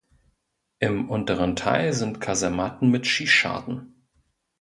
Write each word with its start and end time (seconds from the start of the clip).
Im 0.79 1.11
unteren 1.11 1.55
Teil 1.55 1.93
sind 1.93 2.19
Kasematten 2.19 2.89
mit 2.89 3.05
Schießscharten. 3.05 3.93